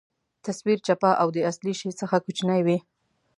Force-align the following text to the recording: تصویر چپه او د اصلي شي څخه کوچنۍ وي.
تصویر 0.45 0.79
چپه 0.87 1.11
او 1.21 1.27
د 1.35 1.37
اصلي 1.51 1.73
شي 1.79 1.89
څخه 2.01 2.15
کوچنۍ 2.25 2.61
وي. 2.65 2.77